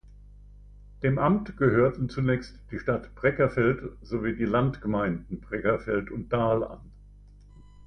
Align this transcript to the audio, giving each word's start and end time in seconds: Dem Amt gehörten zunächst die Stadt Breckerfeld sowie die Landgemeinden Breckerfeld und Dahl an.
Dem 1.03 1.19
Amt 1.19 1.57
gehörten 1.57 2.09
zunächst 2.09 2.57
die 2.71 2.79
Stadt 2.79 3.13
Breckerfeld 3.13 3.83
sowie 4.01 4.35
die 4.35 4.45
Landgemeinden 4.45 5.39
Breckerfeld 5.41 6.09
und 6.09 6.33
Dahl 6.33 6.63
an. 6.63 6.91